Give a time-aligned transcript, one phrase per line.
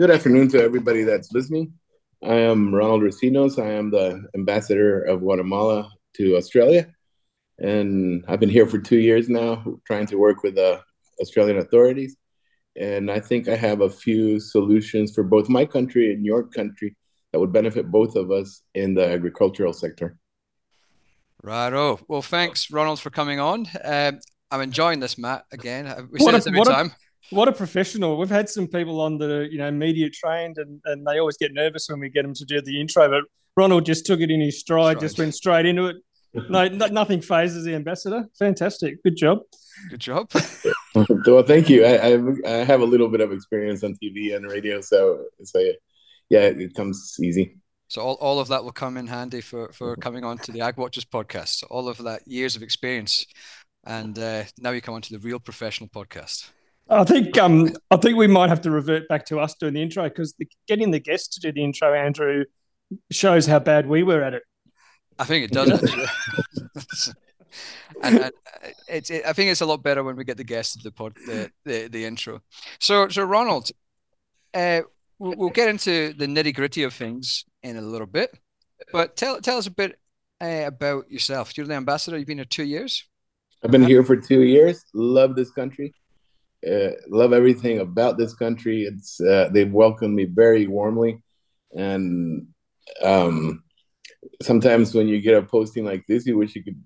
[0.00, 1.74] Good afternoon to everybody that's listening.
[2.24, 3.62] I am Ronald Recinos.
[3.62, 6.86] I am the ambassador of Guatemala to Australia.
[7.58, 10.80] And I've been here for two years now, trying to work with the
[11.20, 12.16] Australian authorities.
[12.80, 16.96] And I think I have a few solutions for both my country and your country
[17.32, 20.16] that would benefit both of us in the agricultural sector.
[21.42, 21.74] Right.
[21.74, 23.66] Oh, well, thanks, Ronald, for coming on.
[23.84, 24.20] Um,
[24.50, 25.44] I'm enjoying this, Matt.
[25.52, 26.92] Again, we What say a- this every what a- time.
[27.30, 28.16] What a professional.
[28.16, 31.36] We've had some people on that are, you know, media trained and, and they always
[31.36, 33.08] get nervous when we get them to do the intro.
[33.08, 33.24] But
[33.56, 35.96] Ronald just took it in his stride, just went straight into it.
[36.48, 38.24] No, no nothing fazes the ambassador.
[38.38, 39.02] Fantastic.
[39.02, 39.40] Good job.
[39.90, 40.30] Good job.
[41.26, 41.84] well, thank you.
[41.84, 45.58] I, I, I have a little bit of experience on TV and radio, so so
[46.28, 47.56] yeah, it comes easy.
[47.88, 50.60] So all, all of that will come in handy for, for coming on to the
[50.60, 51.58] Ag Watchers podcast.
[51.58, 53.26] So all of that years of experience,
[53.84, 56.48] and uh, now you come on to the real professional podcast.
[56.90, 59.82] I think um I think we might have to revert back to us doing the
[59.82, 62.44] intro because the, getting the guests to do the intro, Andrew,
[63.10, 64.42] shows how bad we were at it.
[65.18, 65.70] I think it does.
[68.02, 68.32] and, and
[68.88, 70.92] it's it, I think it's a lot better when we get the guests to the
[70.92, 72.42] pod the, the, the intro.
[72.80, 73.70] So so Ronald,
[74.54, 74.80] uh,
[75.18, 78.36] we'll, we'll get into the nitty gritty of things in a little bit,
[78.92, 79.98] but tell tell us a bit
[80.40, 81.56] uh, about yourself.
[81.56, 82.18] You're the ambassador.
[82.18, 83.06] You've been here two years.
[83.62, 84.84] I've been here for two years.
[84.94, 85.94] Love this country.
[86.66, 88.82] Uh, love everything about this country.
[88.82, 91.22] It's uh, they've welcomed me very warmly,
[91.72, 92.48] and
[93.02, 93.62] um,
[94.42, 96.82] sometimes when you get a posting like this, you wish you could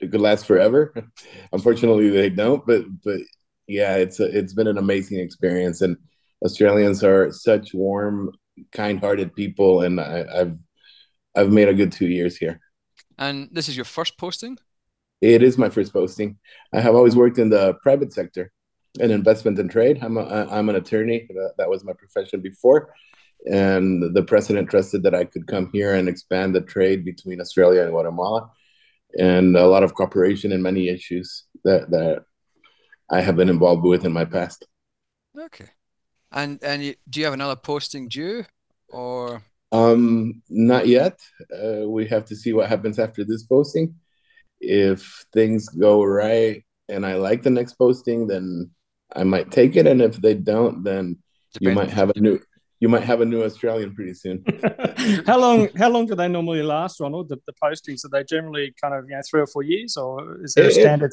[0.00, 0.94] it could last forever.
[1.52, 2.64] Unfortunately, they don't.
[2.66, 3.20] But but
[3.66, 5.96] yeah, it's a, it's been an amazing experience, and
[6.44, 8.32] Australians are such warm,
[8.72, 10.58] kind-hearted people, and I, I've
[11.34, 12.60] I've made a good two years here.
[13.18, 14.58] And this is your first posting.
[15.20, 16.38] It is my first posting.
[16.72, 18.52] I have always worked in the private sector,
[18.98, 19.98] in investment and trade.
[20.02, 21.28] I'm a, I'm an attorney.
[21.56, 22.94] That, was my profession before,
[23.50, 27.82] and the president trusted that I could come here and expand the trade between Australia
[27.82, 28.50] and Guatemala,
[29.18, 32.24] and a lot of cooperation in many issues that that
[33.10, 34.66] I have been involved with in my past.
[35.38, 35.70] Okay.
[36.32, 38.44] And and you, do you have another posting due,
[38.90, 39.42] or
[39.72, 41.20] Um, not yet.
[41.52, 43.94] Uh, we have to see what happens after this posting.
[44.60, 48.70] If things go right and I like the next posting, then
[49.14, 49.86] I might take it.
[49.86, 51.18] And if they don't, then
[51.60, 52.40] you might have a new
[52.80, 54.44] you might have a new Australian pretty soon.
[55.26, 57.28] how long how long do they normally last, Ronald?
[57.28, 60.42] The, the postings are they generally kind of you know three or four years, or
[60.44, 61.10] is there a It- it- standard?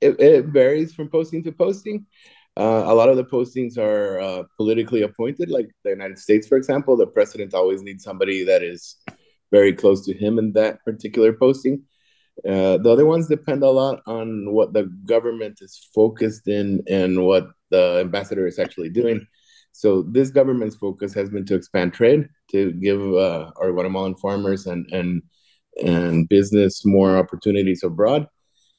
[0.00, 2.06] It, it varies from posting to posting.
[2.56, 6.56] Uh, a lot of the postings are uh, politically appointed, like the United States, for
[6.56, 6.96] example.
[6.96, 8.96] The president always needs somebody that is
[9.52, 11.84] very close to him in that particular posting.
[12.48, 17.24] Uh, the other ones depend a lot on what the government is focused in and
[17.24, 19.26] what the ambassador is actually doing.
[19.72, 24.66] So this government's focus has been to expand trade, to give uh, our Guatemalan farmers
[24.66, 25.22] and and
[25.82, 28.26] and business more opportunities abroad,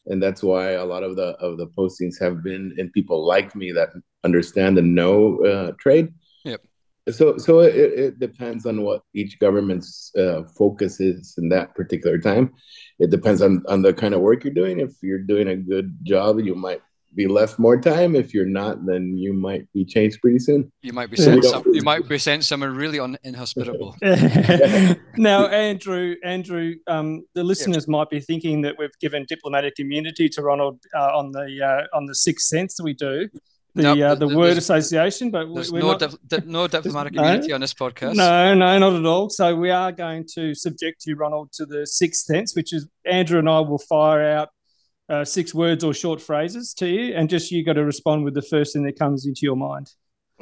[0.05, 3.55] and that's why a lot of the of the postings have been in people like
[3.55, 3.89] me that
[4.23, 6.13] understand and know uh, trade.
[6.43, 6.61] Yep.
[7.09, 12.17] So so it, it depends on what each government's uh, focus is in that particular
[12.17, 12.53] time.
[12.99, 14.79] It depends on on the kind of work you're doing.
[14.79, 16.81] If you're doing a good job, you might
[17.15, 18.15] be left more time.
[18.15, 20.71] If you're not, then you might be changed pretty soon.
[20.81, 23.95] you might be sent We some, you might be sent somewhere really un, inhospitable.
[25.17, 30.41] now, Andrew, Andrew, um, the listeners might be thinking that we've given diplomatic immunity to
[30.41, 33.29] Ronald uh, on the uh, on the sixth sense that we do,
[33.75, 35.99] the Nope, uh, the word association, but There's we're no not.
[35.99, 38.15] dip, di- no diplomatic no- immunity on this podcast.
[38.15, 39.29] No, no, not at all.
[39.29, 43.39] So we are going to subject you, Ronald, to the sixth sense, which is Andrew
[43.39, 44.49] and I will fire out
[45.09, 48.35] uh, six words or short phrases to you, and just you got to respond with
[48.35, 49.89] the first thing that comes into your mind.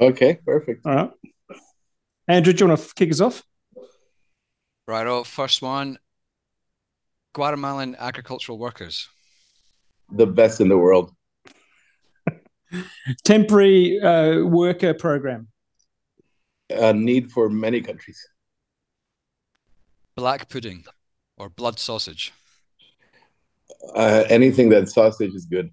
[0.00, 0.84] Okay, perfect.
[0.86, 1.10] All right.
[2.28, 3.42] Andrew, do you want to kick us off?
[4.86, 5.06] Right.
[5.06, 5.98] Oh, first one.
[7.34, 9.08] Guatemalan agricultural workers.
[10.10, 11.12] The best in the world.
[13.24, 15.48] Temporary uh, worker program.
[16.70, 18.26] A need for many countries.
[20.16, 20.84] Black pudding
[21.36, 22.32] or blood sausage.
[23.94, 25.70] Uh, anything that sausage is good.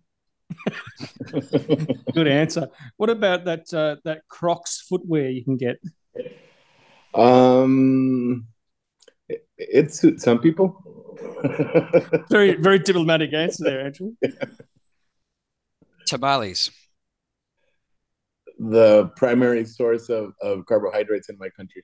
[2.14, 2.70] Good answer.
[2.98, 5.78] What about that uh, that Crocs footwear you can get?
[7.14, 8.48] um,
[9.28, 10.84] it, it suits some people.
[12.30, 14.14] Very very diplomatic answer there, Andrew.
[16.06, 16.72] Tamales.
[18.60, 21.84] The primary source of, of carbohydrates in my country.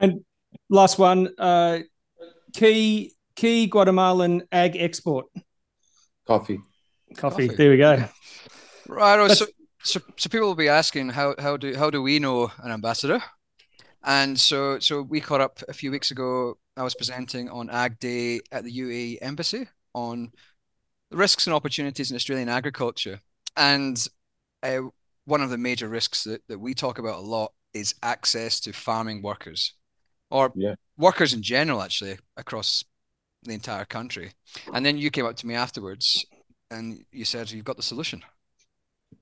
[0.00, 0.24] And
[0.68, 1.80] last one, uh,
[2.52, 5.26] key key Guatemalan ag export
[6.26, 6.58] Coffee.
[7.16, 7.46] coffee.
[7.46, 7.56] Coffee.
[7.56, 8.04] There we go.
[8.88, 9.30] Right.
[9.30, 9.46] So
[9.82, 13.22] so so people will be asking how how do how do we know an ambassador?
[14.02, 16.58] And so so we caught up a few weeks ago.
[16.76, 20.32] I was presenting on Ag Day at the UAE Embassy on
[21.10, 23.20] risks and opportunities in Australian agriculture.
[23.56, 24.02] And
[24.62, 24.82] uh,
[25.30, 28.72] one of the major risks that, that we talk about a lot is access to
[28.72, 29.74] farming workers
[30.30, 30.74] or yeah.
[30.98, 32.84] workers in general, actually, across
[33.44, 34.32] the entire country.
[34.74, 36.24] And then you came up to me afterwards
[36.70, 38.22] and you said you've got the solution.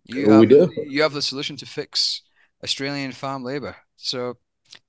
[0.05, 0.71] You have, we do.
[0.87, 2.23] You have the solution to fix
[2.65, 3.77] Australian farm labor.
[3.97, 4.37] So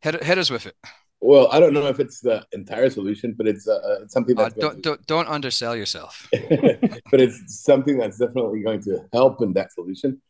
[0.01, 0.75] hit, hit us with it.
[1.22, 4.54] Well, I don't know if it's the entire solution, but it's, uh, uh something that
[4.54, 6.30] uh, don't, don't don't undersell yourself.
[6.31, 10.22] but it's something that's definitely going to help in that solution.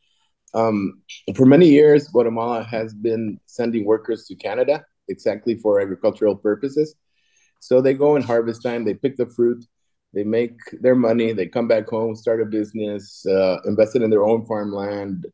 [0.53, 1.01] Um,
[1.35, 6.95] for many years, Guatemala has been sending workers to Canada exactly for agricultural purposes.
[7.59, 9.65] So they go in harvest time, they pick the fruit,
[10.13, 14.09] they make their money, they come back home, start a business, uh, invest it in
[14.09, 15.25] their own farmland,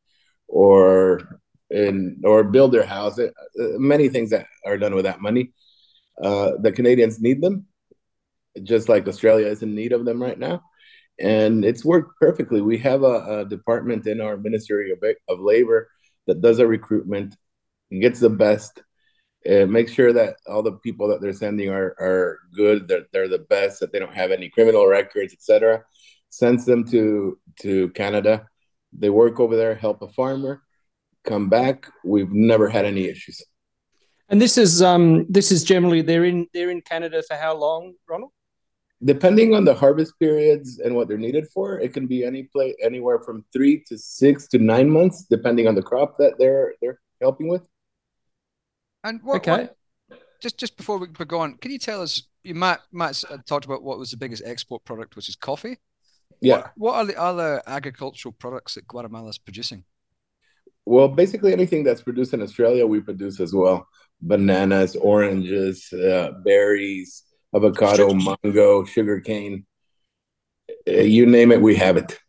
[0.48, 1.40] or
[1.70, 3.20] in or build their house.
[3.20, 3.30] Uh,
[3.78, 5.52] many things that are done with that money.
[6.22, 7.68] Uh, the Canadians need them,
[8.64, 10.62] just like Australia is in need of them right now,
[11.20, 12.62] and it's worked perfectly.
[12.62, 15.90] We have a, a department in our Ministry of, of Labor
[16.28, 17.36] that does a recruitment,
[17.92, 18.82] and gets the best
[19.50, 23.28] uh, make sure that all the people that they're sending are are good that they're
[23.28, 25.84] the best that they don't have any criminal records etc
[26.30, 28.48] sends them to to canada.
[28.92, 30.62] They work over there help a farmer
[31.24, 31.88] come back.
[32.04, 33.42] We've never had any issues.
[34.30, 37.94] And this is um this is generally they're in they're in canada for how long
[38.10, 38.32] ronald
[39.06, 42.76] depending on the harvest periods and what they're needed for it can be any play
[42.82, 47.00] anywhere from three to six to nine months depending on the crop that they're they're
[47.22, 47.68] helping with
[49.06, 49.52] and what, okay.
[49.52, 49.78] What,
[50.42, 52.24] just just before we go on, can you tell us?
[52.44, 55.78] You Matt Matt's talked about what was the biggest export product, which is coffee.
[56.42, 56.58] Yeah.
[56.58, 59.84] What, what are the other agricultural products that Guatemala is producing?
[60.86, 63.88] Well, basically anything that's produced in Australia, we produce as well.
[64.22, 67.24] Bananas, oranges, uh, berries,
[67.56, 68.36] avocado, sugar.
[68.44, 69.66] mango, sugarcane.
[70.88, 72.20] Uh, you name it, we have it.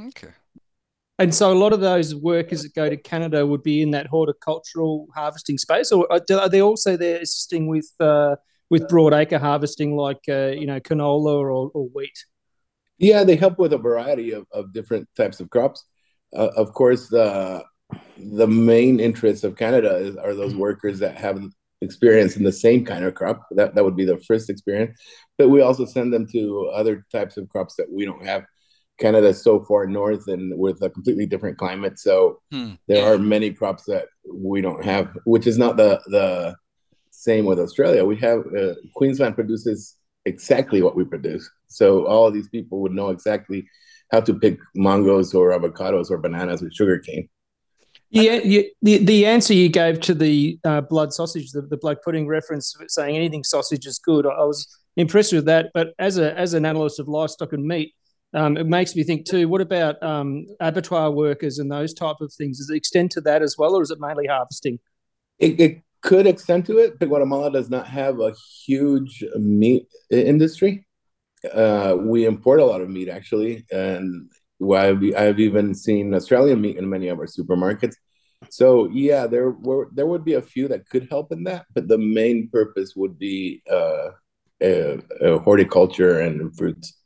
[0.00, 0.28] Okay.
[1.18, 4.06] And so a lot of those workers that go to Canada would be in that
[4.06, 8.36] horticultural harvesting space, or are they also there assisting with uh,
[8.70, 12.24] with broadacre harvesting, like uh, you know canola or, or, wheat?
[12.96, 15.84] Yeah, they help with a variety of, of different types of crops.
[16.34, 17.64] Uh, of course, the
[18.16, 21.42] the main interests of Canada is, are those workers that have
[21.80, 23.46] experience in the same kind of crop.
[23.52, 24.98] That that would be the first experience,
[25.38, 28.44] but we also send them to other types of crops that we don't have
[28.98, 31.98] Canada so far north and with a completely different climate.
[31.98, 32.72] So hmm.
[32.86, 36.56] there are many crops that we don't have, which is not the the
[37.10, 38.04] same with Australia.
[38.04, 41.50] We have uh, Queensland produces exactly what we produce.
[41.68, 43.66] So all of these people would know exactly
[44.12, 47.28] how to pick mangoes or avocados or bananas with sugarcane.
[48.10, 51.98] Yeah, you, the the answer you gave to the uh, blood sausage, the, the blood
[52.04, 54.26] pudding reference, saying anything sausage is good.
[54.26, 54.66] I was
[54.96, 55.70] impressed with that.
[55.74, 57.94] But as a as an analyst of livestock and meat,
[58.34, 59.48] um, it makes me think too.
[59.48, 62.58] What about um, abattoir workers and those type of things?
[62.58, 64.80] Does it extend to that as well, or is it mainly harvesting?
[65.38, 68.34] It, it could extend to it, but Guatemala does not have a
[68.64, 70.86] huge meat industry.
[71.52, 74.30] Uh, we import a lot of meat actually, and
[74.62, 77.94] I've, I've even seen Australian meat in many of our supermarkets.
[78.48, 81.88] So yeah, there were there would be a few that could help in that, but
[81.88, 84.10] the main purpose would be uh,
[84.64, 86.96] uh, horticulture and fruits.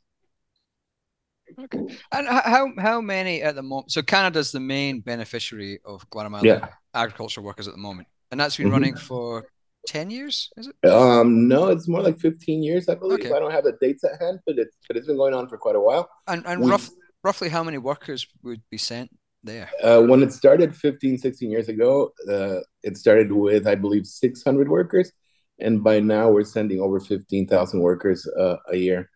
[1.59, 1.79] Okay.
[2.11, 3.91] And how how many at the moment?
[3.91, 6.67] So Canada's the main beneficiary of Guatemala yeah.
[6.93, 8.73] agricultural workers at the moment, and that's been mm-hmm.
[8.73, 9.47] running for
[9.85, 10.49] ten years.
[10.57, 10.89] Is it?
[10.89, 13.19] Um, no, it's more like fifteen years, I believe.
[13.19, 13.33] Okay.
[13.33, 15.57] I don't have the dates at hand, but it's but it's been going on for
[15.57, 16.09] quite a while.
[16.27, 16.89] And and rough,
[17.25, 19.09] roughly how many workers would be sent
[19.43, 19.69] there?
[19.83, 24.43] Uh, when it started 15, 16 years ago, uh, it started with I believe six
[24.43, 25.11] hundred workers,
[25.59, 29.09] and by now we're sending over fifteen thousand workers uh, a year.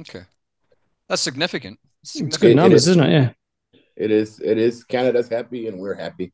[0.00, 0.22] Okay.
[1.08, 1.80] That's significant.
[2.02, 3.12] It's, it's good numbers, is, isn't it?
[3.12, 3.30] Yeah.
[3.96, 4.40] It is.
[4.40, 4.84] It is.
[4.84, 6.32] Canada's happy, and we're happy.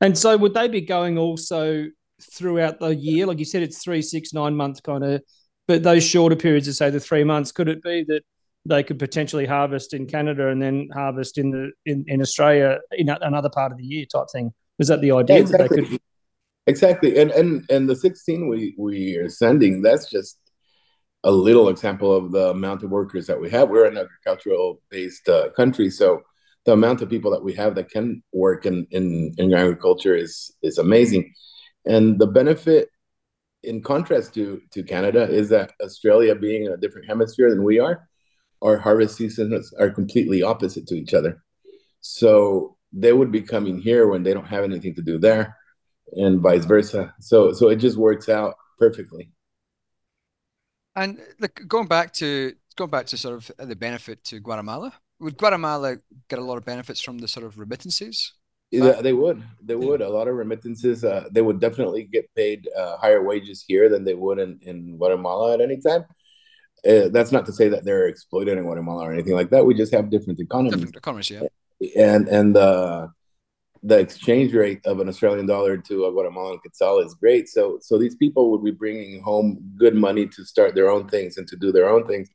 [0.00, 1.86] And so, would they be going also
[2.32, 3.26] throughout the year?
[3.26, 5.22] Like you said, it's three, six, nine months kind of,
[5.66, 8.22] but those shorter periods of say the three months, could it be that
[8.68, 13.08] they could potentially harvest in Canada and then harvest in the in, in Australia in
[13.08, 14.52] another part of the year type thing?
[14.78, 15.36] Was that the idea?
[15.36, 15.86] Yeah, exactly.
[15.86, 16.00] Could...
[16.66, 17.18] Exactly.
[17.18, 20.38] And and and the 16 we we are sending, that's just
[21.24, 23.68] a little example of the amount of workers that we have.
[23.68, 26.22] We're an agricultural based uh, country, so
[26.64, 30.52] the amount of people that we have that can work in, in, in agriculture is
[30.62, 31.32] is amazing.
[31.86, 32.90] And the benefit,
[33.62, 37.78] in contrast to to Canada, is that Australia being in a different hemisphere than we
[37.78, 38.06] are,
[38.62, 41.42] our harvest seasons are completely opposite to each other.
[42.00, 45.56] So they would be coming here when they don't have anything to do there,
[46.12, 47.14] and vice versa.
[47.20, 49.30] So so it just works out perfectly.
[50.96, 55.36] And look, going back to going back to sort of the benefit to Guatemala, would
[55.36, 55.98] Guatemala
[56.28, 58.32] get a lot of benefits from the sort of remittances?
[58.70, 59.42] Yeah, they would.
[59.62, 60.02] They would.
[60.02, 61.02] A lot of remittances.
[61.02, 64.98] Uh, they would definitely get paid uh, higher wages here than they would in, in
[64.98, 66.04] Guatemala at any time.
[66.86, 69.64] Uh, that's not to say that they're exploited in Guatemala or anything like that.
[69.66, 70.74] We just have different economies.
[70.74, 71.42] Different economies, yeah.
[71.96, 73.10] And and the
[73.82, 77.48] the exchange rate of an Australian dollar to a Guatemalan quetzal is great.
[77.48, 81.36] So so these people would be bringing home good money to start their own things
[81.36, 82.28] and to do their own things.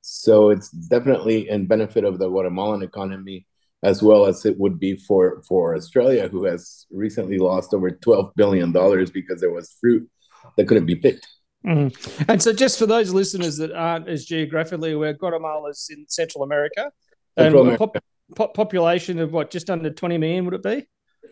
[0.00, 3.46] So it's definitely in benefit of the Guatemalan economy
[3.82, 8.32] as well as it would be for for Australia, who has recently lost over twelve
[8.36, 10.08] billion dollars because there was fruit
[10.56, 11.26] that couldn't be picked.
[11.66, 12.26] Mm.
[12.28, 16.42] And so, just for those listeners that aren't as geographically aware, Guatemala is in Central
[16.42, 16.90] America.
[17.38, 17.86] Central America.
[17.86, 18.04] Pop,
[18.34, 20.86] pop, population of what, just under 20 million, would it be?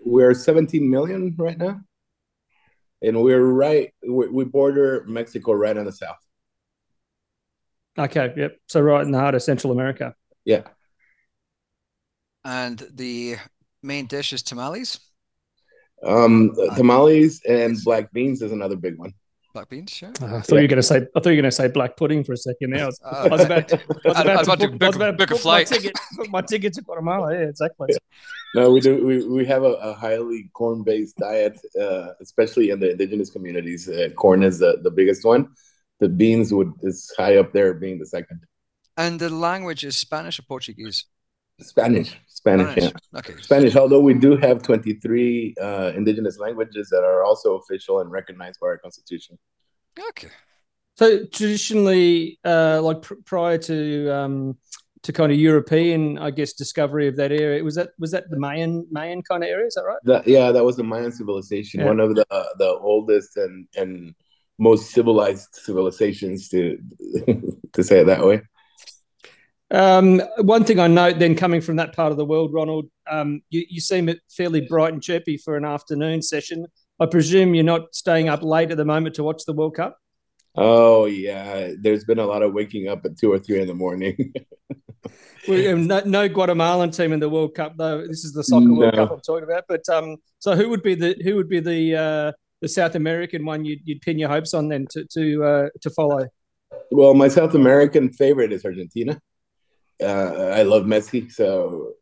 [0.05, 1.81] We're 17 million right now.
[3.03, 6.19] And we're right, we border Mexico right on the south.
[7.99, 8.57] Okay, yep.
[8.69, 10.15] So, right in the heart of Central America.
[10.45, 10.63] Yeah.
[12.45, 13.37] And the
[13.83, 15.01] main dish is tamales?
[16.03, 19.13] Um, tamales and black beans is another big one.
[19.53, 20.11] Black beans, sure.
[20.23, 20.55] Uh, I thought yeah.
[20.57, 20.97] you were going to say.
[20.97, 22.71] I thought you were going to say black pudding for a second.
[22.71, 23.69] Now uh, I was about.
[23.69, 25.99] To, I was about, to, book, book, about book, book my ticket.
[26.17, 27.33] Book my ticket to Guatemala.
[27.33, 27.89] Yeah, exactly.
[27.91, 27.99] Yeah.
[28.55, 29.05] No, we do.
[29.05, 33.89] We, we have a, a highly corn based diet, uh, especially in the indigenous communities.
[33.89, 35.49] Uh, corn is the, the biggest one.
[35.99, 38.41] The beans would is high up there, being the second.
[38.97, 41.07] And the language is Spanish or Portuguese?
[41.61, 42.17] Spanish.
[42.27, 42.93] Spanish, Spanish.
[43.13, 43.19] yeah.
[43.19, 43.35] Okay.
[43.43, 48.59] Spanish, although we do have 23 uh, indigenous languages that are also official and recognized
[48.61, 49.39] by our constitution.
[50.11, 50.29] Okay.
[50.97, 54.57] So traditionally, uh, like pr- prior to um,
[55.03, 58.39] to kind of European, I guess, discovery of that area, was that was that the
[58.39, 59.67] Mayan Mayan kind of area?
[59.67, 59.99] Is that right?
[60.05, 61.87] That, yeah, that was the Mayan civilization, yeah.
[61.87, 64.15] one of the uh, the oldest and and
[64.59, 66.79] most civilized civilizations to
[67.73, 68.43] to say it that way.
[69.73, 73.43] Um, one thing I note then coming from that part of the world, Ronald, um,
[73.51, 76.67] you, you seem fairly bright and chirpy for an afternoon session.
[76.99, 79.97] I presume you're not staying up late at the moment to watch the World Cup?
[80.57, 81.73] Oh, yeah.
[81.81, 84.35] There's been a lot of waking up at two or three in the morning.
[85.49, 88.07] we, no, no, Guatemalan team in the World Cup, though.
[88.07, 88.75] This is the soccer no.
[88.75, 89.65] World Cup I'm talking about.
[89.69, 93.45] But um, so who would be the who would be the uh, the South American
[93.47, 96.27] one you'd, you'd pin your hopes on then to to uh, to follow?
[96.91, 99.21] Well, my South American favorite is Argentina
[100.03, 101.95] uh, I love Messi, so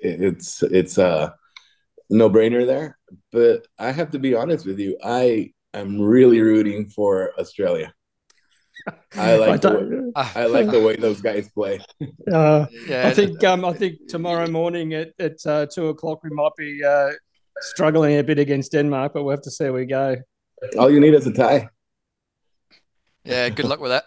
[0.00, 1.34] it's it's a
[2.10, 2.98] no brainer there.
[3.32, 7.92] But I have to be honest with you, I am really rooting for Australia.
[9.16, 11.80] I like I, the way, I like the way those guys play.
[12.32, 16.30] Uh, yeah, I think um, I think tomorrow morning at at uh, two o'clock we
[16.30, 17.10] might be uh,
[17.60, 20.16] struggling a bit against Denmark, but we'll have to see how we go.
[20.78, 21.68] All you need is a tie.
[23.24, 24.04] Yeah, good luck with that.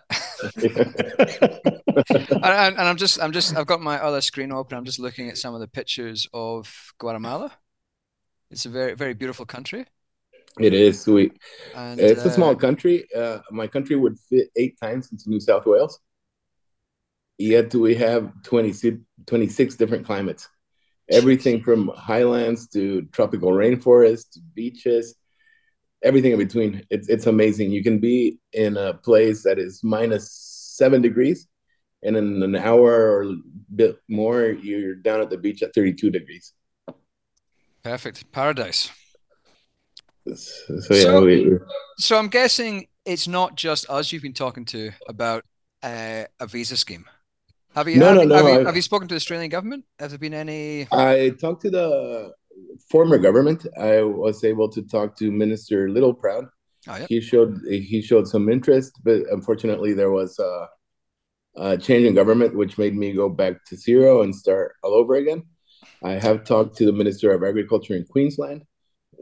[2.43, 4.77] and, and, I'm just, I'm just, I've got my other screen open.
[4.77, 7.51] I'm just looking at some of the pictures of Guatemala.
[8.51, 9.85] It's a very, very beautiful country.
[10.59, 11.33] It is sweet.
[11.75, 13.07] And, it's uh, a small country.
[13.15, 15.99] Uh, my country would fit eight times into New South Wales.
[17.39, 20.47] Yet we have 20, 26 different climates.
[21.09, 25.15] Everything from highlands to tropical rainforest to beaches
[26.03, 26.83] everything in between.
[26.89, 27.71] It's it's amazing.
[27.71, 30.31] You can be in a place that is minus
[30.77, 31.47] seven degrees,
[32.03, 33.35] and in an hour or a
[33.75, 36.53] bit more, you're down at the beach at 32 degrees.
[37.83, 38.91] Perfect paradise.
[40.35, 41.57] So, yeah, so, we,
[41.97, 45.45] so I'm guessing it's not just us you've been talking to about
[45.83, 47.05] uh, a visa scheme.
[47.75, 49.85] Have you, no, have, no, no, have, you, have you spoken to the Australian government?
[49.99, 50.87] Has there been any?
[50.91, 52.33] I talked to the
[52.89, 56.47] former government, I was able to talk to Minister Littleproud.
[56.87, 57.07] Oh, yep.
[57.09, 60.67] He showed he showed some interest, but unfortunately there was a,
[61.57, 65.15] a change in government, which made me go back to zero and start all over
[65.15, 65.43] again.
[66.03, 68.63] I have talked to the Minister of Agriculture in Queensland.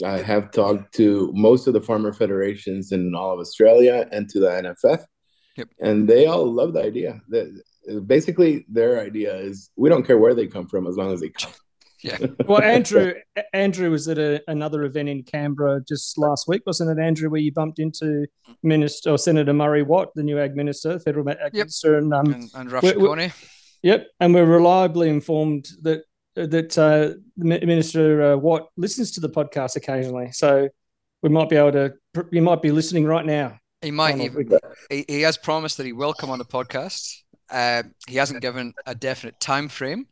[0.04, 4.40] I have talked to most of the farmer federations in all of Australia and to
[4.40, 5.06] the NFF.
[5.58, 5.70] Yep.
[5.80, 7.22] And they all love the idea.
[7.30, 7.62] That
[8.06, 11.30] basically their idea is we don't care where they come from as long as they
[11.30, 11.54] come.
[12.06, 12.18] Yeah.
[12.46, 13.14] well, Andrew
[13.54, 17.30] Andrew was at a, another event in Canberra just last week, wasn't it, Andrew?
[17.30, 18.28] Where you bumped into
[18.62, 21.54] Minister or Senator Murray Watt, the new Ag Minister, Federal Ag yep.
[21.54, 23.32] Minister, and um, and, and Rafa
[23.82, 26.04] Yep, and we're reliably informed that
[26.36, 30.70] that uh, Minister uh, Watt listens to the podcast occasionally, so
[31.24, 31.94] we might be able to.
[32.32, 33.58] You might be listening right now.
[33.82, 34.16] He might.
[34.90, 37.22] He, he, has promised that he will come on the podcast.
[37.50, 40.08] Uh, he hasn't given a definite time frame,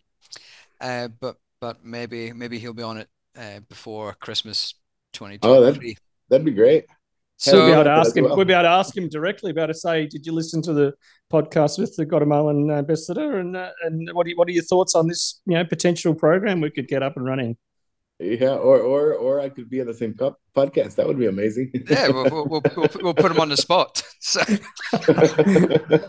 [0.82, 4.76] uh, but but maybe maybe he'll be on it uh, before Christmas
[5.14, 5.96] twenty Oh, twenty that three.
[6.30, 6.84] that'd be great.
[7.38, 8.26] So we'll be able to ask him.
[8.26, 8.36] well.
[8.36, 9.52] We'll be able to ask him directly.
[9.52, 10.94] about able to say, "Did you listen to the
[11.32, 15.08] podcast with the Guatemalan ambassador?" And uh, and what are, what are your thoughts on
[15.08, 15.40] this?
[15.46, 17.56] You know, potential program we could get up and running.
[18.20, 20.96] Yeah, or or or I could be on the same po- podcast.
[20.96, 21.72] That would be amazing.
[21.90, 24.04] yeah, we'll, we'll, we'll, we'll, we'll put him on the spot.
[24.20, 24.42] So,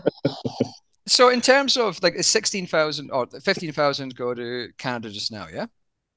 [1.07, 5.47] so in terms of like sixteen thousand or fifteen thousand go to Canada just now,
[5.51, 5.67] yeah.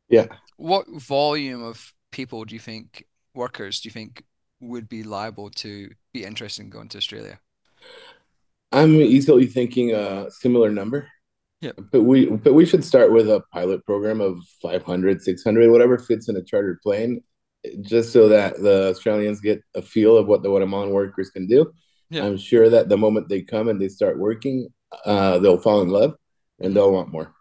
[0.08, 0.26] yeah.
[0.56, 3.04] What volume of people do you think
[3.34, 4.24] workers do you think
[4.60, 7.38] would be liable to be interested in going to Australia?
[8.72, 11.08] I'm easily thinking a similar number.
[11.60, 11.72] Yeah.
[11.90, 16.28] But we but we should start with a pilot program of 500, 600, whatever fits
[16.28, 17.22] in a chartered plane,
[17.80, 21.72] just so that the Australians get a feel of what the Guatemalan workers can do.
[22.10, 22.24] Yeah.
[22.24, 24.68] I'm sure that the moment they come and they start working,
[25.04, 26.14] uh, they'll fall in love
[26.60, 27.34] and they'll want more.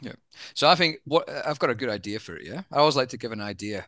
[0.00, 0.12] Yeah.
[0.54, 2.46] So I think what I've got a good idea for it.
[2.46, 3.86] Yeah, I always like to give an idea.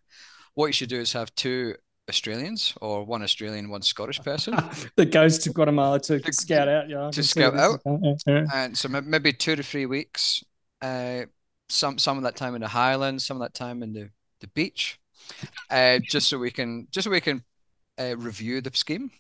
[0.54, 1.76] What you should do is have two
[2.09, 4.54] Australians or one Australian, one Scottish person,
[4.97, 6.88] that goes to Guatemala to To- scout out.
[6.88, 7.80] Yeah, to scout out.
[7.87, 8.47] Yeah, yeah.
[8.52, 10.42] and so maybe two to three weeks.
[10.82, 11.26] Uh,
[11.68, 14.49] some some of that time in the Highlands, some of that time in the the
[14.49, 14.99] beach,
[15.70, 17.44] uh, just so we can just so we can
[18.00, 19.12] uh, review the scheme,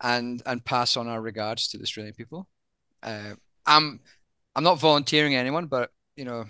[0.00, 2.46] and and pass on our regards to the Australian people.
[3.02, 3.34] Uh,
[3.66, 4.00] I'm
[4.54, 6.44] I'm not volunteering anyone, but you know,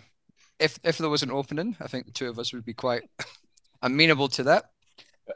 [0.58, 3.02] if if there was an opening, I think the two of us would be quite
[3.82, 4.64] amenable to that.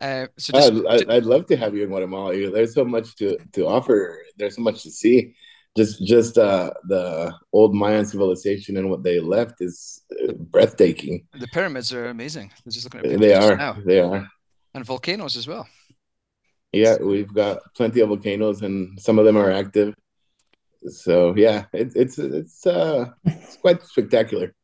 [0.00, 2.50] Uh, so just, I'd, I'd, love to have you in Guatemala.
[2.50, 4.18] There's so much to, to offer.
[4.36, 5.34] There's so much to see.
[5.76, 11.26] Just just uh, the old Mayan civilization and what they left is uh, breathtaking.
[11.38, 12.52] the pyramids are amazing.
[12.64, 13.56] They're just looking at They are.
[13.56, 14.28] now, They are.
[14.74, 15.66] and volcanoes as well.
[16.72, 19.94] Yeah, we've got plenty of volcanoes, and some of them are active.
[20.86, 24.54] So yeah, it, it's it's uh it's quite spectacular.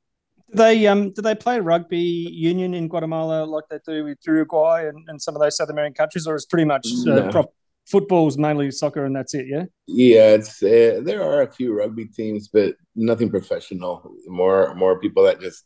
[0.51, 4.87] Do they um do they play rugby union in Guatemala like they do with Uruguay
[4.87, 7.29] and, and some of those South American countries, or is pretty much uh, No.
[7.31, 7.55] prop,
[7.87, 9.47] football's mainly soccer and that's it?
[9.49, 9.65] Yeah.
[9.87, 14.15] Yeah, it's uh, there are a few rugby teams, but nothing professional.
[14.27, 15.65] More more people that just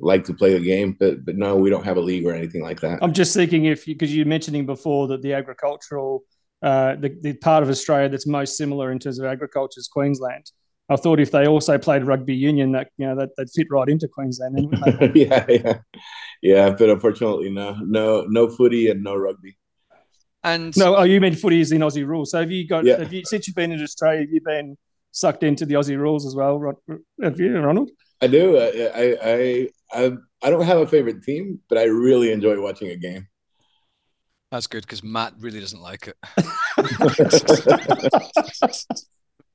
[0.00, 2.62] like to play the game, but but no, we don't have a league or anything
[2.62, 2.98] like that.
[3.02, 6.24] I'm just thinking if because you, are mentioning before that the agricultural
[6.62, 10.50] uh, the, the part of Australia that's most similar in terms of agriculture is Queensland.
[10.88, 13.88] I thought if they also played rugby union, that you know that they'd fit right
[13.88, 14.56] into Queensland.
[14.56, 15.20] Then, wouldn't they?
[15.26, 15.78] yeah, yeah,
[16.42, 16.70] yeah.
[16.70, 19.56] But unfortunately, no, no, no footy and no rugby.
[20.42, 22.32] And no, oh, you mean footy is in Aussie rules.
[22.32, 22.84] So have you got?
[22.84, 22.98] Yeah.
[22.98, 24.20] Have you since you've been in Australia?
[24.20, 24.76] Have you been
[25.12, 26.74] sucked into the Aussie rules as well?
[27.22, 27.90] Have you, Ronald?
[28.20, 28.58] I do.
[28.58, 32.90] I, I, I, I, I don't have a favorite team, but I really enjoy watching
[32.90, 33.28] a game.
[34.50, 36.16] That's good because Matt really doesn't like it.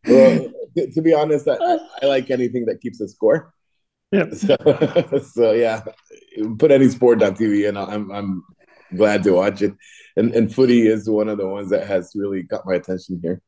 [0.08, 3.54] well, to, to be honest, I, I like anything that keeps a score.
[4.12, 4.34] Yep.
[4.34, 5.82] So, so yeah,
[6.58, 8.44] put any sport on TV, and I'm I'm
[8.96, 9.74] glad to watch it.
[10.16, 13.42] And and footy is one of the ones that has really got my attention here.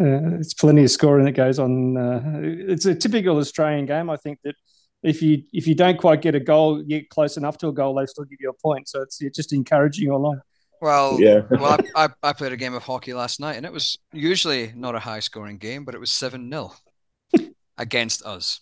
[0.00, 1.96] Uh, it's plenty of scoring that goes on.
[1.96, 4.08] Uh, it's a typical Australian game.
[4.08, 4.54] I think that
[5.02, 7.72] if you if you don't quite get a goal, you get close enough to a
[7.72, 8.88] goal, they still give you a point.
[8.88, 10.40] So it's, it's just encouraging you along.
[10.80, 11.42] Well, Yeah.
[11.50, 14.72] well, I, I, I played a game of hockey last night, and it was usually
[14.74, 16.72] not a high scoring game, but it was 7 0
[17.78, 18.60] against us.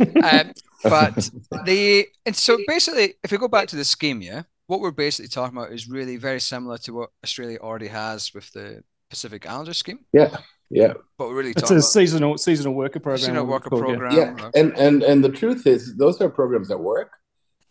[0.00, 0.52] Um,
[0.84, 1.30] but
[1.64, 5.28] the and so basically, if we go back to the scheme, yeah, what we're basically
[5.28, 9.74] talking about is really very similar to what Australia already has with the Pacific Islander
[9.74, 10.00] scheme.
[10.12, 10.36] yeah,
[10.70, 13.18] yeah, But we're really It's a about seasonal seasonal worker program.
[13.18, 13.96] seasonal worker it's called, yeah.
[13.96, 14.38] program.
[14.38, 14.44] yeah.
[14.46, 17.10] uh, And and and the truth is, those are programs that work.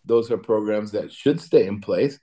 [0.06, 2.20] Those are programs that should stay in place.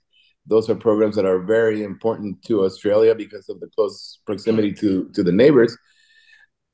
[0.47, 5.09] Those are programs that are very important to Australia because of the close proximity to
[5.15, 5.77] to the neighbors.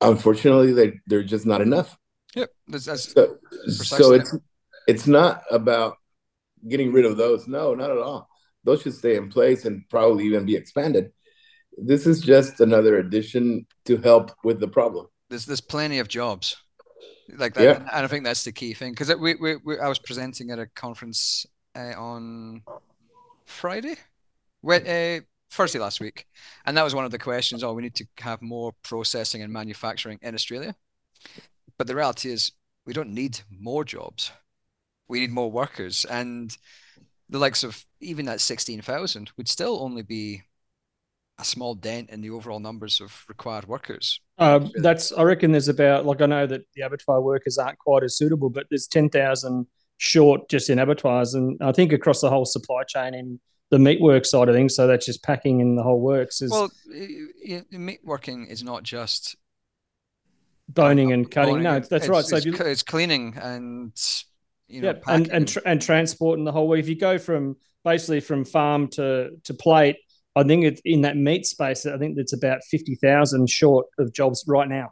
[0.02, 1.98] Unfortunately, they they're just not enough.
[2.36, 4.36] Yep, that's, that's So, so it's
[4.88, 5.98] it's not about
[6.68, 7.48] getting rid of those.
[7.48, 8.28] No, not at all.
[8.64, 11.12] Those should stay in place and probably even be expanded.
[11.78, 15.08] This is just another addition to help with the problem.
[15.30, 16.56] there's there's plenty of jobs
[17.38, 17.78] like that Yeah.
[17.96, 20.60] and i think that's the key thing because we, we, we i was presenting at
[20.60, 22.62] a conference uh, on
[23.46, 23.96] friday?
[24.62, 26.26] Wed- uh, thursday last week.
[26.66, 29.52] And that was one of the questions oh we need to have more processing and
[29.52, 30.76] manufacturing in australia.
[31.78, 32.52] But the reality is
[32.86, 34.32] we don't need more jobs.
[35.08, 36.06] We need more workers.
[36.06, 36.56] And
[37.30, 40.44] the likes of even that 16000 would still only be
[41.40, 44.22] a small dent in the overall numbers of required workers.
[44.38, 48.04] Um, that's I reckon there's about like I know that the abattoir workers aren't quite
[48.04, 49.66] as suitable, but there's ten thousand
[50.04, 53.40] short just in abattoirs, and I think across the whole supply chain in
[53.72, 54.76] the meat work side of things.
[54.76, 58.64] So that's just packing in the whole works is Well, y- y- meat working is
[58.64, 59.38] not just
[60.68, 61.54] boning uh, and cutting.
[61.54, 62.26] boning, No, that's it's, right.
[62.26, 63.94] So it's, you, it's cleaning and
[64.68, 65.04] you know, yep.
[65.08, 66.80] and and, tra- and transport and the whole way.
[66.80, 69.96] If you go from basically from farm to to plate,
[70.36, 71.86] I think it's in that meat space.
[71.86, 74.92] I think it's about fifty thousand short of jobs right now.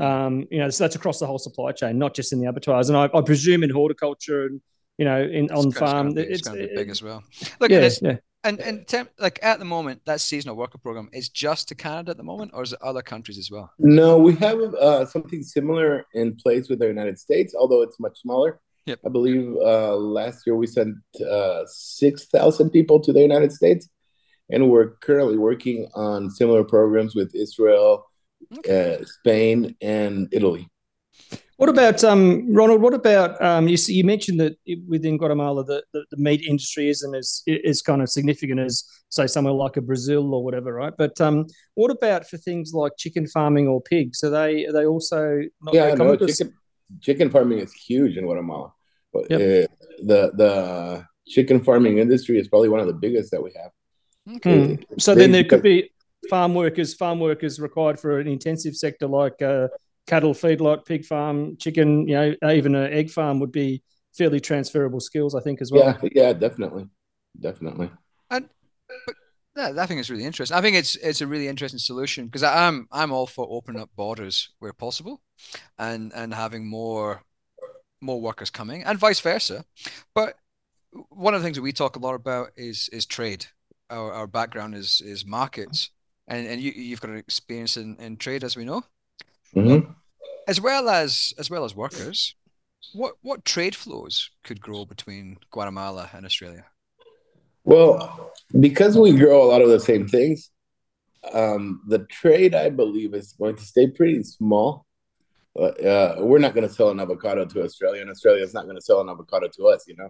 [0.00, 2.88] Um, you know, so that's across the whole supply chain, not just in the abattoirs.
[2.88, 4.60] And I, I presume in horticulture and
[5.00, 6.90] you know, in on it's farm, gonna be, it's, it's going to be it- big
[6.90, 7.24] as well.
[7.58, 8.16] Look, yeah, and, it's, yeah.
[8.44, 12.10] and and tem- like at the moment, that seasonal worker program is just to Canada
[12.10, 13.72] at the moment, or is it other countries as well?
[13.78, 18.20] No, we have uh, something similar in place with the United States, although it's much
[18.20, 18.60] smaller.
[18.84, 19.00] Yep.
[19.06, 23.88] I believe uh, last year we sent uh, 6,000 people to the United States,
[24.50, 28.04] and we're currently working on similar programs with Israel,
[28.68, 30.68] uh, Spain, and Italy.
[31.56, 32.80] What about um, Ronald?
[32.80, 33.76] What about um, you?
[33.88, 34.56] You mentioned that
[34.88, 39.26] within Guatemala, the, the, the meat industry isn't as is kind of significant as say
[39.26, 40.94] somewhere like a Brazil or whatever, right?
[40.96, 44.24] But um, what about for things like chicken farming or pigs?
[44.24, 46.54] Are they are they also not yeah, no, chicken
[47.02, 48.72] chicken farming is huge in Guatemala.
[49.12, 49.40] But, Yep.
[49.40, 54.36] uh, the the chicken farming industry is probably one of the biggest that we have.
[54.36, 54.76] Okay.
[54.76, 54.98] Hmm.
[54.98, 55.90] So then there could be
[56.30, 59.68] farm workers, farm workers required for an intensive sector like uh,
[60.06, 63.82] cattle feedlot, pig farm, chicken, you know, even an egg farm would be
[64.16, 65.98] fairly transferable skills, I think, as well.
[66.02, 66.88] Yeah, yeah, definitely,
[67.38, 67.90] definitely.
[69.56, 70.56] Yeah, I think it's really interesting.
[70.56, 73.90] I think it's it's a really interesting solution because I'm I'm all for opening up
[73.96, 75.20] borders where possible,
[75.76, 77.22] and and having more
[78.00, 79.64] more workers coming and vice versa.
[80.14, 80.36] But
[81.10, 83.46] one of the things that we talk a lot about is is trade.
[83.90, 85.90] Our our background is is markets,
[86.30, 88.82] and and you you've got an experience in, in trade as we know,
[89.54, 89.94] Mhm.
[90.48, 92.34] as well as as well as workers.
[92.94, 96.64] What what trade flows could grow between Guatemala and Australia?
[97.64, 100.50] Well, because we grow a lot of the same things,
[101.32, 104.86] um, the trade, I believe, is going to stay pretty small.
[105.54, 108.64] Uh, uh, we're not going to sell an avocado to Australia, and Australia is not
[108.64, 110.08] going to sell an avocado to us, you know.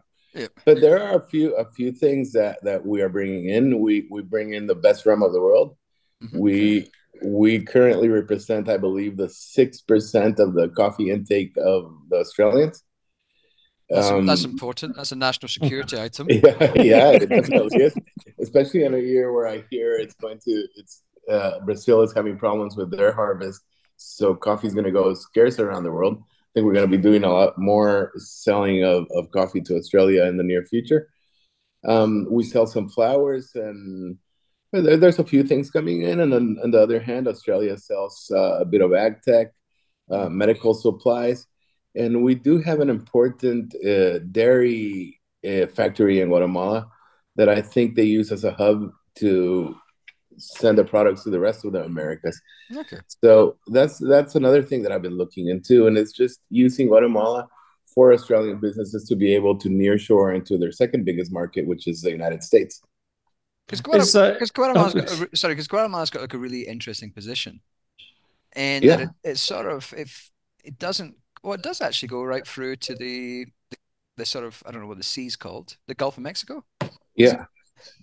[0.65, 3.81] But there are a few a few things that that we are bringing in.
[3.81, 5.77] We we bring in the best rum of the world.
[6.23, 6.39] Mhm.
[6.39, 6.91] We
[7.23, 12.83] we currently represent, I believe, the six percent of the coffee intake of the Australians.
[13.91, 14.97] That's, Um, that's important.
[14.97, 16.29] That's a national security item.
[16.31, 17.95] yeah, yeah, it definitely is.
[18.41, 22.39] Especially in a year where I hear it's going to, it's uh, Brazil is having
[22.39, 23.61] problems with their harvest,
[23.97, 26.17] so coffee is going to go scarce around the world.
[26.23, 29.77] I think we're going to be doing a lot more selling of, of coffee to
[29.77, 31.09] Australia in the near future.
[31.85, 34.17] Um, we sell some flowers, and
[34.73, 36.21] there, there's a few things coming in.
[36.21, 39.53] And then on the other hand, Australia sells uh, a bit of ag tech,
[40.11, 41.47] uh, medical supplies,
[41.95, 46.89] and we do have an important uh, dairy uh, factory in Guatemala
[47.37, 49.75] that I think they use as a hub to
[50.37, 52.41] send the products to the rest of the Americas.
[52.75, 52.99] Okay.
[53.23, 57.49] So that's that's another thing that I've been looking into, and it's just using Guatemala
[57.93, 62.01] for Australian businesses to be able to nearshore into their second biggest market, which is
[62.01, 62.81] the United States.
[63.71, 67.13] Because It's, uh, Guatemala's oh, got a, sorry, because Guatemala's got like a really interesting
[67.13, 67.61] position,
[68.55, 69.01] and Yeah.
[69.03, 70.31] it, it's sort of if
[70.65, 73.77] it doesn't, well, it does actually go right through to the the,
[74.17, 76.65] the sort of I don't know what the sea's called, the Gulf of Mexico,
[77.15, 77.45] Yeah,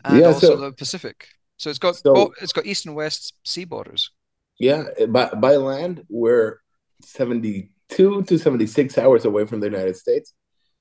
[0.06, 1.28] and Yeah, also so- the Pacific.
[1.58, 4.12] So it's got So- both, it's got east and west sea borders.
[4.60, 4.84] yeah.
[5.10, 6.60] By by land, we're
[7.04, 10.34] seventy-two to seventy-six hours away from the United States.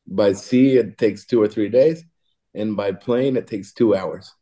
[0.06, 2.04] By sea, it takes two or three days,
[2.54, 4.32] and by plane, it takes two hours.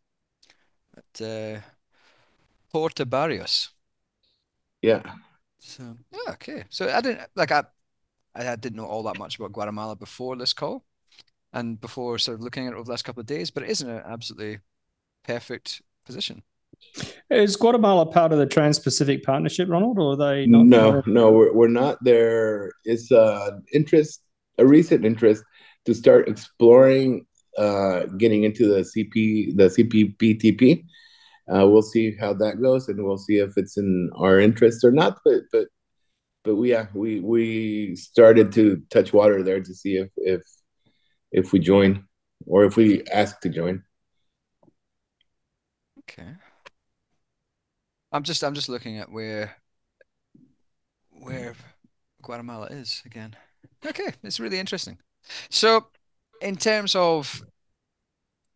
[0.96, 1.60] At uh,
[2.72, 3.70] Puerto Barrios.
[4.82, 5.02] Yeah.
[5.58, 6.64] So yeah, okay.
[6.68, 7.64] So I didn't like I
[8.34, 10.84] I didn't know all that much about Guatemala before this call
[11.52, 13.70] and before sort of looking at it over the last couple of days, but it
[13.70, 14.58] is in an absolutely
[15.24, 16.42] perfect position.
[17.30, 20.66] Is Guatemala part of the Trans-Pacific Partnership, Ronald, or are they not?
[20.66, 22.72] No, no, we're, we're not there.
[22.84, 24.20] It's a interest,
[24.58, 25.44] a recent interest
[25.86, 27.26] to start exploring
[27.58, 30.84] uh, getting into the CP, the CPPTP.
[31.52, 34.90] Uh, we'll see how that goes, and we'll see if it's in our interest or
[34.90, 35.18] not.
[35.24, 35.68] But but
[36.42, 40.42] but we yeah we we started to touch water there to see if if
[41.32, 42.04] if we join
[42.46, 43.82] or if we ask to join.
[46.00, 46.30] Okay.
[48.12, 49.56] I'm just I'm just looking at where
[51.10, 51.54] where
[52.22, 53.36] Guatemala is again.
[53.84, 54.98] Okay, it's really interesting.
[55.50, 55.86] So,
[56.40, 57.42] in terms of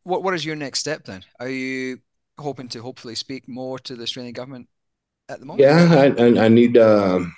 [0.04, 1.22] what what is your next step then?
[1.38, 2.00] Are you
[2.38, 4.68] hoping to hopefully speak more to the Australian government
[5.28, 5.60] at the moment?
[5.60, 7.34] Yeah, I, I, need um,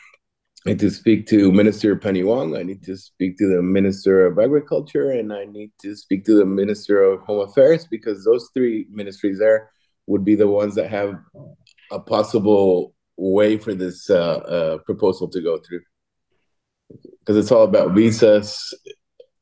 [0.66, 2.56] I need to speak to Minister Penny Wong.
[2.56, 6.34] I need to speak to the Minister of Agriculture, and I need to speak to
[6.34, 9.70] the Minister of Home Affairs because those three ministries there
[10.06, 11.14] would be the ones that have
[11.90, 15.80] a possible way for this uh, uh, proposal to go through.
[17.20, 18.74] Because it's all about visas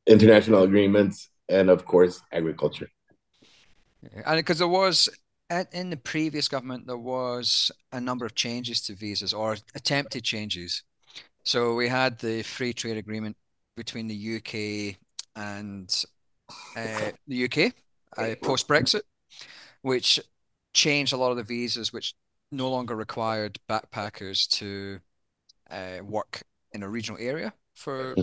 [0.09, 2.89] international agreements, and of course, agriculture.
[4.25, 5.09] And because there was
[5.71, 10.83] in the previous government, there was a number of changes to visas or attempted changes.
[11.43, 13.35] So we had the free trade agreement
[13.75, 14.97] between the UK
[15.35, 16.03] and
[16.75, 17.73] uh, the UK
[18.17, 19.01] uh, post Brexit,
[19.81, 20.19] which
[20.73, 22.13] changed a lot of the visas, which
[22.51, 24.99] no longer required backpackers to
[25.71, 26.41] uh, work
[26.73, 28.15] in a regional area for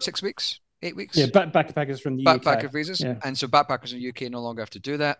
[0.00, 1.16] six weeks, eight weeks.
[1.16, 2.72] Yeah, back, backpackers from the backpacker UK.
[2.72, 3.14] visas, Yeah.
[3.24, 5.18] and so backpackers in the UK no longer have to do that.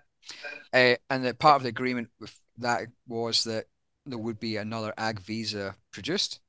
[0.72, 3.66] Uh, and the part of the agreement with that was that
[4.07, 6.40] there would be another ag visa produced,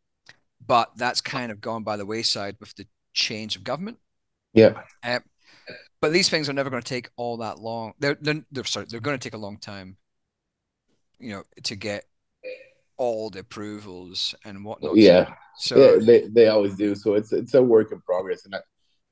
[0.65, 3.97] but that's kind of gone by the wayside with the change of government.
[4.53, 4.81] Yeah.
[5.03, 5.19] Uh,
[6.01, 7.93] but these things are never going to take all that long.
[7.99, 9.97] They're, they're, they're sorry, they're going to take a long time,
[11.19, 12.05] you know, to get
[12.97, 14.97] all the approvals and whatnot.
[14.97, 15.33] Yeah.
[15.57, 16.95] So yeah, they they always do.
[16.95, 18.59] So it's it's a work in progress, and I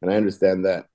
[0.02, 0.86] and I understand that.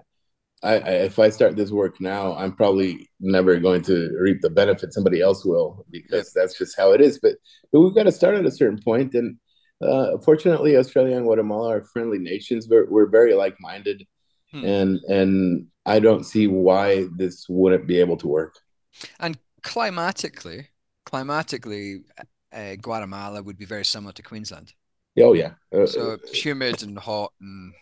[0.62, 4.51] I, I if I start this work now, I'm probably never going to reap the
[4.51, 4.92] benefit.
[4.95, 7.19] Somebody else will because that's just how it is.
[7.21, 7.35] But
[7.73, 9.37] but we've got to start at a certain point, and
[9.83, 12.69] uh, fortunately, Australia and Guatemala are friendly nations.
[12.69, 14.05] We're we're very like minded,
[14.53, 14.64] Hmm.
[14.64, 18.55] and and I don't see why this wouldn't be able to work.
[19.21, 20.69] And climatically,
[21.05, 22.05] climatically,
[22.53, 24.73] uh, Guatemala would be very similar to Queensland.
[25.19, 27.75] Oh yeah, uh, So humid and hot, and